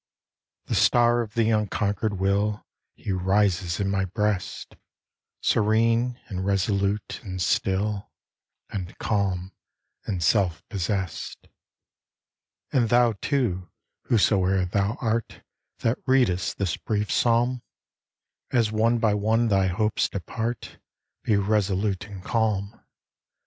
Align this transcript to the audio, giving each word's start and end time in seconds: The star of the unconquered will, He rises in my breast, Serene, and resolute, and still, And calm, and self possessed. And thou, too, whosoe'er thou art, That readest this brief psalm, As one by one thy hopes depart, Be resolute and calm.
The 0.65 0.73
star 0.73 1.21
of 1.21 1.35
the 1.35 1.51
unconquered 1.51 2.19
will, 2.19 2.65
He 2.95 3.11
rises 3.11 3.79
in 3.79 3.87
my 3.91 4.05
breast, 4.05 4.75
Serene, 5.41 6.19
and 6.27 6.43
resolute, 6.43 7.19
and 7.21 7.39
still, 7.39 8.09
And 8.71 8.97
calm, 8.97 9.51
and 10.07 10.23
self 10.23 10.67
possessed. 10.69 11.47
And 12.73 12.89
thou, 12.89 13.13
too, 13.21 13.69
whosoe'er 14.05 14.65
thou 14.65 14.97
art, 15.01 15.43
That 15.81 15.99
readest 16.07 16.57
this 16.57 16.77
brief 16.77 17.11
psalm, 17.11 17.61
As 18.49 18.71
one 18.71 18.97
by 18.97 19.13
one 19.13 19.49
thy 19.49 19.67
hopes 19.67 20.09
depart, 20.09 20.79
Be 21.21 21.35
resolute 21.35 22.07
and 22.07 22.23
calm. 22.23 22.81